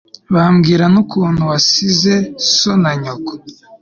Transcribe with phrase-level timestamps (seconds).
[0.33, 2.13] bambwira n'ukuntu wasize
[2.55, 3.31] so na nyoko